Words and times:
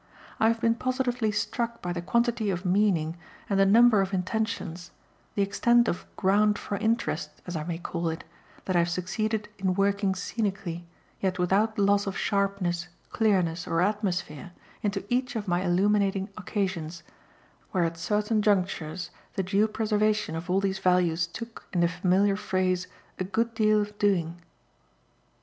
I 0.39 0.47
have 0.47 0.59
been 0.59 0.73
positively 0.73 1.31
struck 1.31 1.79
by 1.79 1.93
the 1.93 2.01
quantity 2.01 2.49
of 2.49 2.65
meaning 2.65 3.17
and 3.47 3.59
the 3.59 3.67
number 3.67 4.01
of 4.01 4.15
intentions, 4.15 4.89
the 5.35 5.43
extent 5.43 5.87
of 5.87 6.07
GROUND 6.15 6.57
FOR 6.57 6.75
INTEREST, 6.77 7.43
as 7.45 7.55
I 7.55 7.63
may 7.65 7.77
call 7.77 8.09
it, 8.09 8.23
that 8.65 8.75
I 8.75 8.79
have 8.79 8.89
succeeded 8.89 9.47
in 9.59 9.75
working 9.75 10.15
scenically, 10.15 10.87
yet 11.19 11.37
without 11.37 11.77
loss 11.77 12.07
of 12.07 12.17
sharpness, 12.17 12.87
clearness 13.11 13.67
or 13.67 13.79
"atmosphere," 13.79 14.53
into 14.81 15.05
each 15.07 15.35
of 15.35 15.47
my 15.47 15.61
illuminating 15.61 16.29
occasions 16.35 17.03
where, 17.69 17.83
at 17.83 17.95
certain 17.99 18.41
junctures, 18.41 19.11
the 19.35 19.43
due 19.43 19.67
preservation 19.67 20.35
of 20.35 20.49
all 20.49 20.59
these 20.61 20.79
values 20.79 21.27
took, 21.27 21.65
in 21.71 21.81
the 21.81 21.87
familiar 21.87 22.35
phrase, 22.35 22.87
a 23.19 23.23
good 23.23 23.53
deal 23.53 23.81
of 23.81 23.95
doing. 23.99 24.41